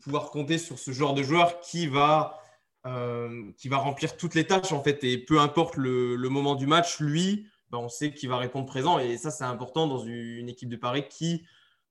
[0.00, 2.38] pouvoir compter sur ce genre de joueur qui va,
[2.86, 5.04] euh, qui va remplir toutes les tâches en fait.
[5.04, 8.98] Et peu importe le, moment du match, lui, ben, on sait qu'il va répondre présent.
[8.98, 11.44] Et ça, c'est important dans une, équipe de Paris qui,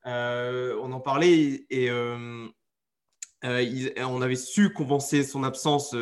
[0.08, 2.48] euh, on en parlait, et euh,
[3.44, 5.94] on avait su compenser son absence,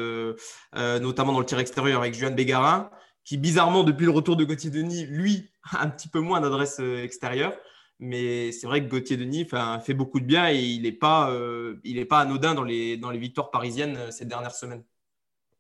[0.74, 2.90] notamment dans le tir extérieur avec Juan Bégarin,
[3.24, 6.80] qui bizarrement, depuis le retour de Gauthier Denis, lui, a un petit peu moins d'adresse
[6.80, 7.54] extérieure.
[8.00, 11.76] Mais c'est vrai que Gauthier Denis fait beaucoup de bien et il n'est pas, euh,
[12.10, 14.86] pas anodin dans les, dans les victoires parisiennes euh, ces dernières semaines.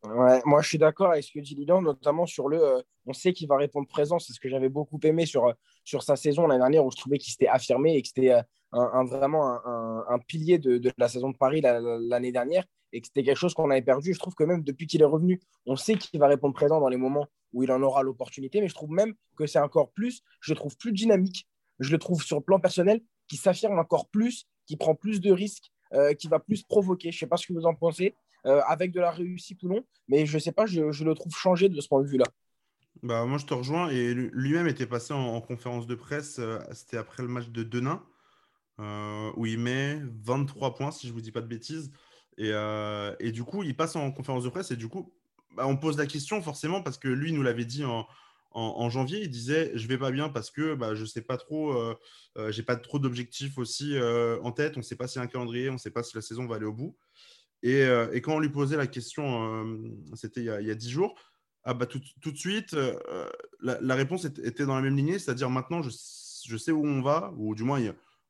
[0.06, 2.64] Ouais, moi, je suis d'accord avec ce que dit Lilian, notamment sur le.
[2.64, 4.20] Euh, on sait qu'il va répondre présent.
[4.20, 7.18] C'est ce que j'avais beaucoup aimé sur, sur sa saison l'année dernière où je trouvais
[7.18, 11.38] qu'il s'était affirmé et que c'était un, vraiment un, un, pilier de, la saison de
[11.38, 14.14] Paris l'année dernière et que c'était quelque chose qu'on avait perdu.
[14.14, 16.90] Je trouve que même depuis qu'il est revenu, on sait qu'il va répondre présent dans
[16.90, 18.62] les moments où il en aura l'opportunité.
[18.62, 21.48] Mais je trouve même que c'est encore plus, je trouve plus dynamique
[21.80, 25.32] je le trouve sur le plan personnel qui s'affirme encore plus, qui prend plus de
[25.32, 27.12] risques, euh, qui va plus provoquer.
[27.12, 29.70] Je ne sais pas ce que vous en pensez, euh, avec de la réussite ou
[29.70, 32.26] non, mais je ne sais pas, je, le trouve changé de ce point de vue-là.
[33.02, 33.90] Bah, moi, je te rejoins.
[33.90, 38.04] Et lui-même était passé en, conférence de presse, euh, c'était après le match de Denain,
[39.36, 41.92] où il met 23 points, si je ne vous dis pas de bêtises.
[42.38, 42.52] Et,
[43.20, 45.14] et, du coup, il passe en conférence de presse et du coup,
[45.56, 48.08] bah, on pose la question forcément parce que lui nous l'avait dit en,
[48.52, 51.72] en, janvier, il disait je vais pas bien parce que bah, je sais pas trop,
[51.72, 51.96] euh,
[52.38, 54.78] euh, j'ai pas trop d'objectifs aussi euh, en tête.
[54.78, 56.56] On sait pas si y a un calendrier, on sait pas si la saison va
[56.56, 56.98] aller au bout.
[57.62, 57.86] Et,
[58.24, 61.14] quand on lui posait la question, c'était il, y a dix jours,
[61.66, 62.74] ah bah tout, de suite,
[63.60, 67.56] la, réponse était dans la même lignée, c'est-à-dire maintenant je, sais où on va, ou
[67.56, 67.82] du moins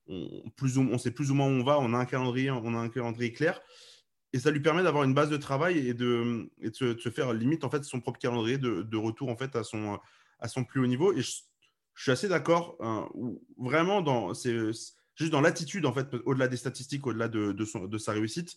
[0.09, 2.73] on, plus on sait plus ou moins où on va, on a un calendrier, on
[2.73, 3.61] a un calendrier clair
[4.33, 7.33] et ça lui permet d'avoir une base de travail et de, et de, se, faire
[7.33, 9.99] limite en fait son propre calendrier de, de, retour en fait à son,
[10.39, 11.13] à son plus haut niveau.
[11.13, 11.31] Et je,
[11.95, 13.09] suis assez d'accord, hein,
[13.57, 14.55] vraiment dans c'est
[15.15, 18.55] juste dans l'attitude en fait, au-delà des statistiques, au-delà de, de, son, de sa réussite,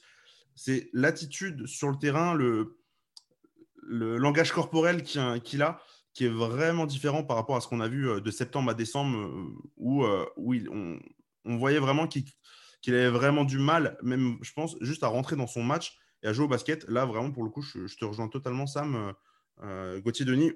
[0.54, 2.78] c'est l'attitude sur le terrain, le,
[3.82, 5.80] le langage corporel qu'il a,
[6.14, 8.74] qui est vraiment différent par rapport à ce qu'on a vu euh, de septembre à
[8.74, 11.00] décembre, euh, où, euh, où on,
[11.44, 12.24] on voyait vraiment qu'il
[12.94, 16.32] avait vraiment du mal, même, je pense, juste à rentrer dans son match et à
[16.32, 16.88] jouer au basket.
[16.88, 18.94] Là, vraiment, pour le coup, je, te rejoins totalement, Sam.
[18.94, 19.12] Euh,
[19.64, 20.52] euh, Gauthier Denis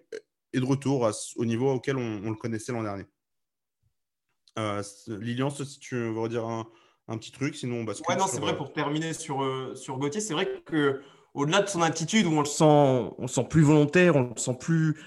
[0.53, 3.05] est de retour au niveau auquel on, le connaissait l'an dernier.
[4.59, 6.67] Euh, Lilian, si tu veux redire un,
[7.09, 8.07] un, petit truc, sinon on bascule.
[8.09, 9.45] Ouais, non, c'est vrai, pour terminer sur,
[9.77, 11.03] sur Gauthier, c'est vrai que
[11.35, 14.41] au-delà de son attitude où on le sent, on le sent plus volontaire, on le
[14.41, 14.99] sent plus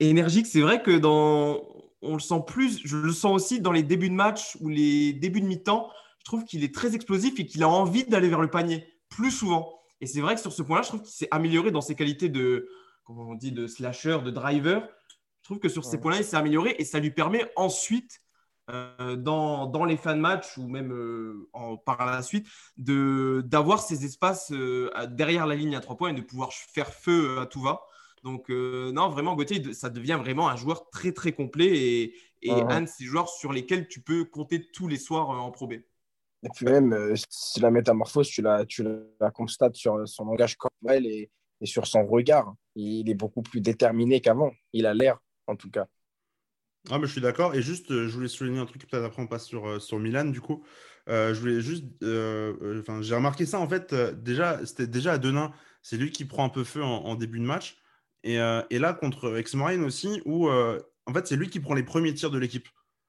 [0.00, 1.62] énergique, c'est vrai que dans,
[2.02, 5.12] on le sent plus, je le sens aussi dans les débuts de match ou les
[5.12, 5.90] débuts de mi-temps
[6.28, 9.80] trouve qu'il est très explosif et qu'il a envie d'aller vers le panier plus souvent.
[10.00, 12.28] Et c'est vrai que sur ce point-là, je trouve qu'il s'est amélioré dans ses qualités
[12.28, 12.68] de,
[13.04, 14.86] comment on dit, de slasher, de driver.
[15.40, 18.20] Je trouve que sur ces points-là, il s'est amélioré et ça lui permet ensuite,
[18.70, 24.04] euh, dans, dans, les fan match ou même euh, en, par la suite, d'avoir ces
[24.04, 27.62] espaces euh, derrière la ligne à trois points et de pouvoir faire feu à tout
[27.62, 27.80] va.
[28.24, 32.82] Donc, non, vraiment, Gauthier, ça devient vraiment un joueur très, très complet et, et un
[32.82, 35.74] de ces joueurs sur lesquels tu peux compter tous les soirs en Pro B.
[36.44, 38.84] Et puis même, euh, si la métamorphose, tu la, tu
[39.20, 42.54] la constates sur son langage corporel et, et, sur son regard.
[42.76, 44.52] Il est beaucoup plus déterminé qu'avant.
[44.72, 45.86] Il a l'air, en tout cas.
[46.90, 47.54] Ah, mais je suis d'accord.
[47.54, 49.98] Et juste, euh, je voulais souligner un truc, peut-être après on passe sur, euh, sur
[49.98, 50.64] Milan, du coup.
[51.08, 51.84] je voulais juste.
[52.00, 55.52] j'ai remarqué ça, en fait, déjà, c'était déjà à Denain.
[55.82, 57.78] C'est lui qui prend un peu feu en, début de match.
[58.24, 61.82] Et, euh, et là, contre Ex-Marine aussi, où en fait, c'est lui qui prend les
[61.82, 62.68] premiers tirs de l'équipe.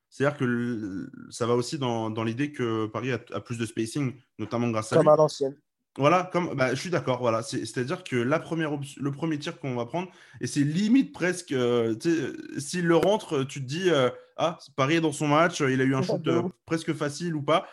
[0.09, 4.69] C'est-à-dire que ça va aussi dans, dans l'idée que Paris a, plus de spacing, notamment
[4.69, 5.55] grâce à Comme à l'ancienne.
[5.97, 7.19] Voilà, comme, bah, je suis d'accord.
[7.19, 11.53] Voilà, c'est-à-dire que la première le premier tir qu'on va prendre, et c'est limite presque,
[12.57, 13.89] s'il le rentre, tu te dis,
[14.37, 16.27] ah, Paris est dans son match, il a eu un shoot
[16.65, 17.67] presque facile ou pas.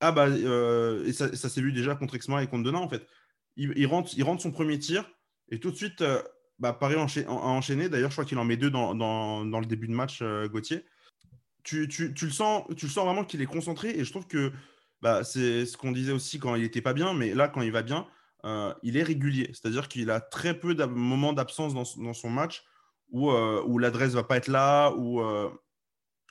[0.00, 3.06] Ah bah, et ça, ça s'est vu déjà contre Exma et contre Denain en fait.
[3.56, 5.10] Il, il, rentre, il rentre son premier tir,
[5.50, 6.02] et tout de suite,
[6.62, 7.88] bah, Paris a enchaîné.
[7.88, 10.84] D'ailleurs, je crois qu'il en met deux dans, dans, dans, le début de match, Gauthier.
[11.64, 14.26] Tu, tu, tu, le sens, tu le sens vraiment qu'il est concentré, et je trouve
[14.26, 14.52] que
[15.02, 17.72] bah, c'est ce qu'on disait aussi quand il n'était pas bien, mais là, quand il
[17.72, 18.06] va bien,
[18.44, 19.50] euh, il est régulier.
[19.52, 22.64] C'est-à-dire qu'il a très peu de moments d'absence dans, dans, son match
[23.10, 25.50] où, euh, où l'adresse ne va pas être là, où, euh,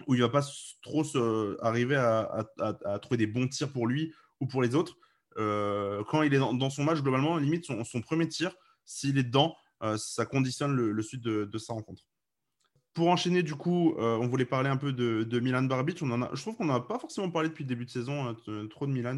[0.08, 0.46] où il ne va pas
[0.82, 1.04] trop
[1.62, 4.98] arriver à, à, trouver des bons tirs pour lui ou pour les autres.
[5.36, 8.54] quand il est dans, son match, globalement, limite son, son premier tir,
[8.86, 9.56] s'il est dedans,
[9.98, 12.04] ça conditionne le, le de, sa rencontre.
[12.94, 15.98] Pour enchaîner, du coup, euh, on voulait parler un peu de, Milan Barbic.
[15.98, 18.36] Je trouve qu'on n'a pas forcément parlé depuis le début de saison, hein,
[18.70, 19.18] trop de Milan.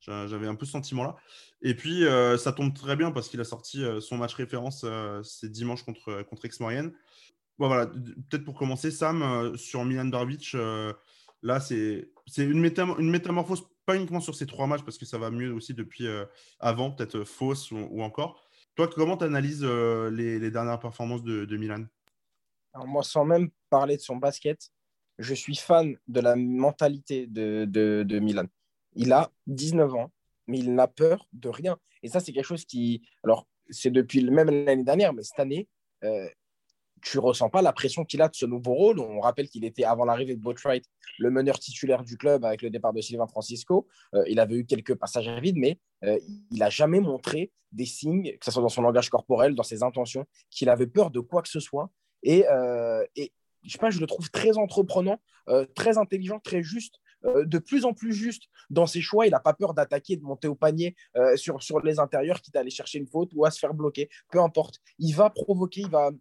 [0.00, 1.16] J'avais un peu ce sentiment-là.
[1.62, 4.84] Et puis, euh, ça tombe très bien parce qu'il a sorti euh, son match référence,
[5.22, 6.92] c'est dimanche contre, contre Aix-Maurienne.
[7.58, 10.54] Voilà, peut-être pour commencer, Sam, sur Milan Barbic,
[11.42, 15.30] là, c'est une, une, métamorphose, pas uniquement sur ces trois matchs, parce que ça va
[15.30, 16.06] mieux aussi depuis
[16.60, 18.45] avant, peut-être fausse ou, encore.
[18.76, 21.84] Toi, comment tu analyses les, dernières performances de, Milan?
[22.84, 24.70] Moi, sans même parler de son basket,
[25.18, 28.44] je suis fan de la mentalité de, de, Milan.
[28.94, 30.12] Il a 19 ans,
[30.46, 31.78] mais il n'a peur de rien.
[32.02, 33.02] Et ça, c'est quelque chose qui.
[33.24, 35.68] Alors, c'est depuis même l'année dernière, mais cette année,
[36.04, 36.28] euh,
[37.06, 38.98] tu ressens pas la pression qu'il a de ce nouveau rôle.
[38.98, 40.84] On rappelle qu'il était, avant l'arrivée de Boatwright,
[41.20, 43.86] le meneur titulaire du club avec le départ de Sylvain Francisco.
[44.14, 46.18] Euh, il avait eu quelques passages à vide, mais euh,
[46.50, 49.84] il n'a jamais montré des signes, que ce soit dans son langage corporel, dans ses
[49.84, 51.90] intentions, qu'il avait peur de quoi que ce soit.
[52.24, 55.20] Et, euh, je sais pas, je le trouve très entreprenant,
[55.74, 59.26] très intelligent, très juste, de plus en plus juste dans ses choix.
[59.26, 60.94] Il n'a pas peur d'attaquer, de monter au panier
[61.34, 64.08] sur, sur les intérieurs, quitte à aller chercher une faute ou à se faire bloquer.
[64.30, 64.76] Peu importe.
[65.00, 66.12] Il va provoquer, il va.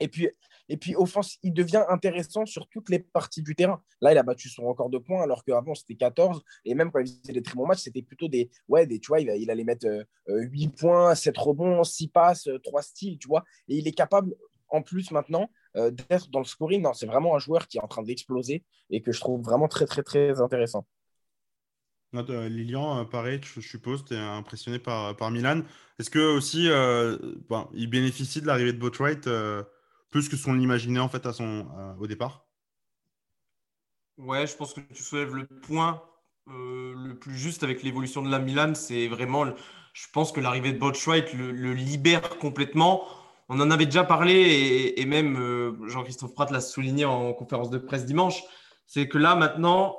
[0.00, 0.28] Et puis,
[0.68, 3.82] et puis offense, il devient intéressant sur toutes les parties du terrain.
[4.00, 6.42] Là, il a battu son record de points, alors qu'avant, c'était 14.
[6.64, 8.50] Et même quand il faisait des très bons matchs, c'était plutôt des.
[8.68, 9.86] Ouais, des, tu vois, il, allait mettre
[10.28, 13.44] 8 points, 7 rebonds, 6 passes, 3 styles, tu vois.
[13.68, 14.34] Et il est capable,
[14.68, 16.82] en plus maintenant euh, d'être dans le scoring.
[16.82, 19.68] Non, c'est vraiment un joueur qui est en train d'exploser et que je trouve vraiment
[19.68, 20.86] très, très, très intéressant.
[22.14, 25.62] Euh, Lilian, euh, pareil, je, suppose, tu es impressionné par, par Milan.
[25.98, 26.68] Est-ce que aussi
[27.74, 29.28] il bénéficie de l'arrivée de Botwright
[30.16, 31.66] plus que ce qu'on en fait à son,
[32.00, 32.46] au départ?
[34.16, 36.02] Ouais, je pense que tu soulèves le point
[36.46, 38.74] le plus juste avec l'évolution de la Milan.
[38.74, 39.44] C'est vraiment,
[39.92, 43.04] je pense que l'arrivée de Botwright le, le libère complètement.
[43.50, 47.76] On en avait déjà parlé et, même euh, Jean-Christophe Pratt l'a souligné en conférence de
[47.76, 48.42] presse dimanche,
[48.86, 49.98] c'est que là maintenant,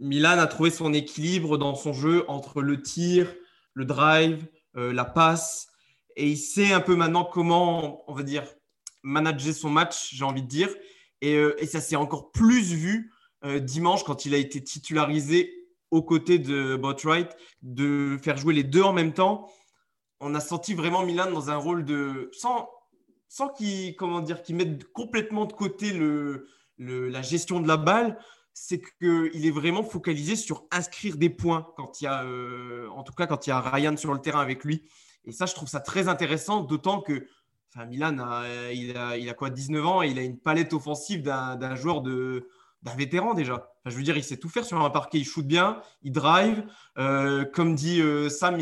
[0.00, 3.32] Milan a trouvé son équilibre dans son jeu entre le tir,
[3.74, 4.44] le drive,
[4.76, 5.68] euh, la passe,
[6.16, 8.44] et il sait un peu maintenant comment, on va dire,
[9.04, 10.74] manager son match, j'ai envie de dire,
[11.20, 13.12] et, euh, ça s'est encore plus vu
[13.60, 15.52] dimanche quand il a été titularisé
[15.90, 17.28] aux côtés de Botwright,
[17.60, 19.50] de faire jouer les deux en même temps
[20.24, 22.68] on a senti vraiment Milan dans un rôle de sans
[23.28, 28.18] sans qu'il qu'il mette complètement de côté le, la gestion de la balle,
[28.52, 33.02] c'est qu'il est vraiment focalisé sur inscrire des points quand il y a euh, en
[33.02, 34.88] tout cas quand il y a Ryan sur le terrain avec lui.
[35.26, 37.26] Et ça, je trouve ça très intéressant, d'autant que
[37.74, 42.02] enfin, Milan a, il, a, quoi 19 ans il a une palette offensive d'un joueur
[42.02, 43.72] d'un vétéran déjà.
[43.86, 45.18] je veux dire, il sait tout faire sur un parquet.
[45.18, 46.64] Il shoot bien, il drive.
[46.98, 48.58] Euh, comme dit euh, Sam,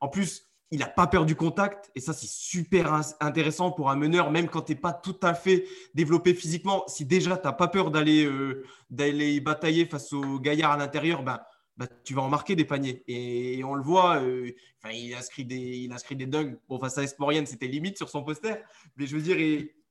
[0.00, 1.90] en plus, il n'a pas peur du contact.
[1.94, 5.34] Et ça, c'est super intéressant pour un meneur, même quand tu n'es pas tout à
[5.34, 6.84] fait développé physiquement.
[6.88, 11.40] Si déjà, tu n'as pas peur d'aller euh, batailler face aux gaillards à l'intérieur, ben,
[11.78, 13.04] ben, tu vas en marquer des paniers.
[13.06, 14.50] Et, on le voit, euh,
[14.92, 16.58] il, inscrit des, il inscrit des dunks.
[16.68, 18.56] Bon, face à Esporian, c'était limite sur son poster.
[18.96, 19.36] Mais je veux dire,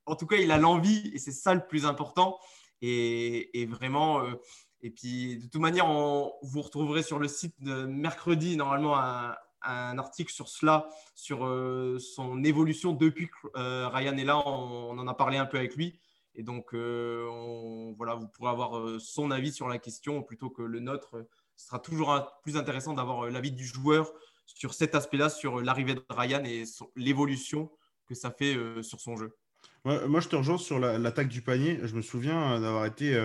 [0.06, 2.40] en tout cas, il a l'envie et c'est ça le plus important.
[2.82, 4.22] Et, vraiment.
[4.22, 4.34] Euh,
[4.82, 9.34] et puis, de toute manière, on, vous retrouverez sur le site de mercredi, normalement, un,
[9.62, 14.46] un article sur cela, sur euh, son évolution depuis que Ryan est là.
[14.46, 15.98] On, en a parlé un peu avec lui.
[16.36, 21.26] Et donc, voilà, vous pourrez avoir son avis sur la question plutôt que le nôtre.
[21.58, 24.12] Ce sera toujours plus intéressant d'avoir l'avis du joueur
[24.46, 26.64] sur cet aspect-là, sur l'arrivée de Ryan et
[26.96, 27.70] l'évolution
[28.08, 29.36] que ça fait sur son jeu.
[29.84, 31.80] moi, je te rejoins sur l'attaque du panier.
[31.84, 33.20] Je me souviens d'avoir été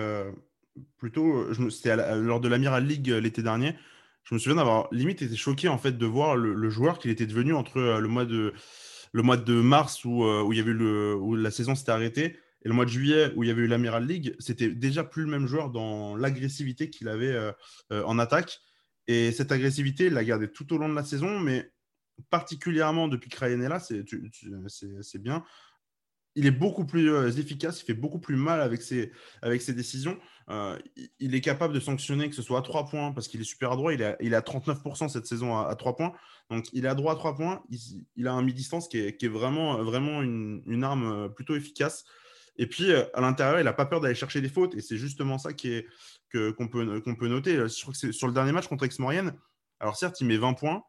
[0.97, 1.53] plutôt.
[1.69, 3.75] C'était lors de l'Amiral League l'été dernier
[4.23, 7.25] je me souviens d'avoir limite été choqué en fait de voir le, joueur qu'il était
[7.25, 8.53] devenu entre euh, le mois de
[9.11, 12.39] le mois de mars où, où, il y avait le, où la saison s'était arrêtée
[12.63, 15.23] et le mois de juillet où il y avait eu l'Amiral League, c'était déjà plus
[15.23, 17.37] le même joueur dans l'agressivité qu'il avait
[17.89, 18.59] en attaque.
[19.07, 21.71] Et cette agressivité, il l'a gardé tout au long de la saison, mais
[22.29, 25.43] particulièrement depuis que est là, c'est bien.
[26.35, 29.11] Il est beaucoup plus euh, efficace, il fait beaucoup plus mal avec ses,
[29.73, 30.17] décisions.
[30.49, 30.79] Euh,
[31.19, 33.71] il est capable de sanctionner que ce soit à 3 points parce qu'il est super
[33.71, 33.93] adroit.
[33.93, 36.13] Il est à, il 39% cette saison à, 3 points.
[36.49, 37.63] Donc il est à droit à 3 points.
[38.15, 42.03] Il, a un mi-distance qui est, est, vraiment, vraiment une, arme euh, plutôt efficace.
[42.57, 44.75] Et puis à l'intérieur, il n'a pas peur d'aller chercher des fautes.
[44.75, 47.55] Et c'est justement ça qu'on peut, peut noter.
[47.55, 49.33] Je crois que c'est sur le dernier match contre Aix-Maurienne.
[49.79, 50.83] Alors certes, il met 20 points,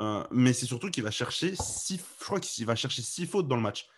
[0.00, 3.56] euh, mais c'est surtout qu'il va chercher 6 je crois qu'il va chercher fautes dans
[3.56, 3.88] le match.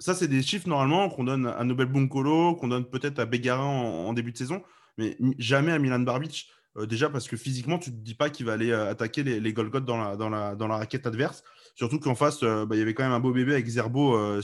[0.00, 3.64] Ça, c'est des chiffres normalement qu'on donne à Nobel Bunkolo, qu'on donne peut-être à Bégarin
[3.64, 4.62] en, début de saison,
[4.96, 6.50] mais jamais à Milan Barbic.
[6.76, 9.22] Euh, déjà parce que physiquement, tu ne te dis pas qu'il va aller euh, attaquer
[9.22, 11.42] les, les dans la, dans, la, dans la raquette adverse.
[11.74, 14.40] Surtout qu'en face, bah, il y avait quand même un beau bébé avec Zerbo.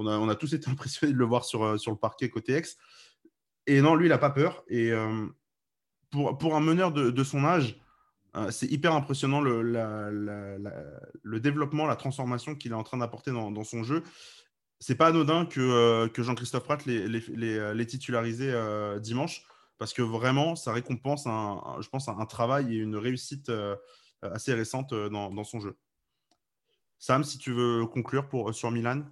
[0.00, 2.76] On, a, tous été impressionnés de le voir sur, sur le parquet côté ex.
[3.66, 4.64] Et non, lui, il n'a pas peur.
[4.68, 4.92] Et
[6.10, 7.80] pour, pour un meneur de, son âge,
[8.36, 9.60] euh, c'est hyper impressionnant le,
[11.40, 14.02] développement, la transformation qu'il est en train d'apporter dans, son jeu.
[14.78, 19.44] C'est pas anodin que, euh, Jean-Christophe Pratt les, titularisé euh, dimanche,
[19.78, 23.50] parce que vraiment, ça récompense, un, je pense, un, travail et une réussite
[24.22, 25.76] assez récente dans, son jeu.
[26.98, 29.04] Sam, si tu veux conclure sur Milan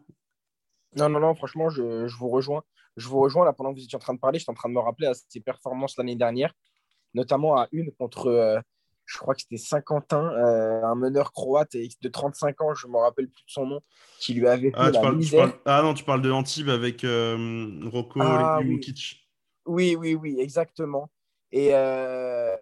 [0.96, 2.62] Non, non, non, franchement, je, je, vous rejoins.
[2.96, 4.38] Je vous rejoins là pendant que vous étiez en train de parler.
[4.38, 6.52] Je suis en train de me rappeler à ses performances l'année dernière,
[7.14, 8.62] notamment à une contre
[9.08, 12.98] je crois que c'était Saint-Quentin, euh, un meneur croate de 35 ans, je ne me
[12.98, 13.80] rappelle plus de son nom,
[14.20, 15.58] qui lui avait fait ah, la misère.
[15.64, 18.78] ah non, tu parles de Antibes avec euh, Rocco ah, oui.
[19.66, 19.96] oui.
[19.96, 21.10] oui, oui, exactement.
[21.54, 22.54] Euh,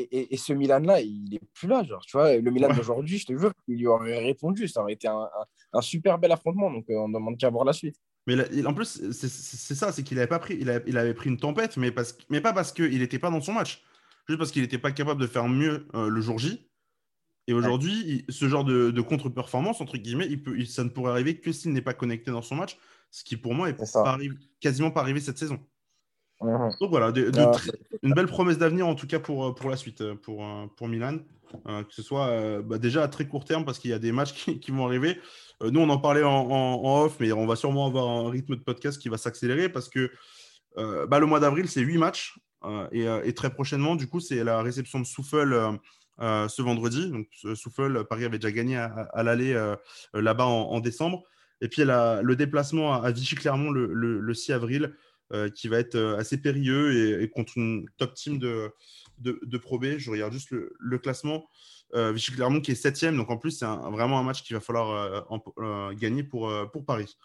[0.00, 1.82] et, et, ce Milan-là, il n'est plus là.
[1.82, 4.68] Genre, tu vois, le Milan d'aujourd'hui, je te jure, il lui aurait répondu.
[4.68, 5.28] Ça aurait été un,
[5.72, 6.70] un, super bel affrontement.
[6.70, 7.96] Donc, on ne demande qu'à voir la suite.
[8.26, 11.38] Mais en plus, c'est ça, c'est qu'il avait pas pris, il, il, avait pris une
[11.38, 13.82] tempête, mais, parce, mais pas parce qu'il n'était pas dans son match
[14.28, 16.68] juste parce qu'il n'était pas capable de faire mieux euh, le jour J.
[17.46, 21.50] Et aujourd'hui, ce genre de, contre-performance, entre guillemets, il peut, ça ne pourrait arriver que
[21.50, 22.78] s'il n'est pas connecté dans son match,
[23.10, 23.76] ce qui pour moi est,
[24.60, 25.58] quasiment pas arrivé cette saison.
[26.40, 26.70] Mhm.
[26.80, 27.12] Donc voilà,
[28.02, 30.44] une belle promesse d'avenir en tout cas pour, euh, pour la suite, euh, pour,
[30.76, 31.18] pour Milan.
[31.64, 34.32] que ce soit bah, déjà à très court terme parce qu'il y a des matchs
[34.60, 35.18] qui, vont arriver.
[35.62, 39.00] nous, on en parlait en, off, mais on va sûrement avoir un rythme de podcast
[39.00, 40.10] qui va s'accélérer parce que
[40.76, 42.38] bah, le mois d'avril, c'est huit matchs.
[42.64, 45.78] Euh, euh, et, très prochainement, du coup, c'est la réception de Souffle
[46.20, 47.10] euh, ce vendredi.
[47.10, 49.54] Donc, Souffle, Paris avait déjà gagné à, l'aller
[50.14, 51.24] là-bas en, décembre.
[51.60, 54.94] Et puis, le déplacement à, Vichy-Clermont le, 6 avril,
[55.54, 58.72] qui va être assez périlleux et, contre une top team de,
[59.20, 59.98] de, Pro B.
[59.98, 61.48] Je regarde juste le, classement.
[61.94, 63.16] Vichy-Clermont qui est septième.
[63.16, 65.26] Donc, en plus, c'est vraiment un match qu'il va falloir
[65.94, 67.16] gagner pour, pour Paris.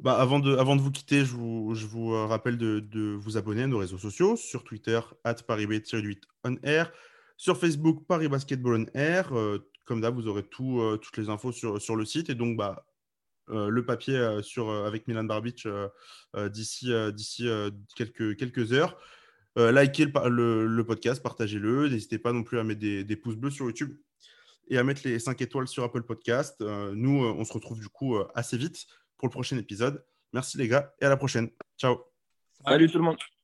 [0.00, 3.16] Bah, avant, de, avant de vous quitter, je vous, je vous euh, rappelle de, de,
[3.16, 6.92] vous abonner à nos réseaux sociaux sur Twitter, at parisb-8 on air,
[7.36, 9.36] sur Facebook, Paris Basketball on air.
[9.36, 12.36] Euh, comme d'hab, vous aurez tout, euh, toutes les infos sur, sur le site et
[12.36, 12.86] donc bah,
[13.50, 15.66] le papier sur, avec Milan Barbic
[16.36, 17.48] d'ici d'ici
[17.96, 18.98] quelques, quelques heures.
[19.56, 21.88] likez le, podcast, partagez-le.
[21.88, 23.96] N'hésitez pas non plus à mettre des, des, pouces bleus sur YouTube
[24.68, 26.60] et à mettre les 5 étoiles sur Apple Podcast.
[26.60, 30.04] nous, on se retrouve du coup assez vite pour le prochain épisode.
[30.32, 31.50] Merci les gars et à la prochaine.
[31.78, 32.04] Ciao.
[32.64, 33.18] Salut tout le monde.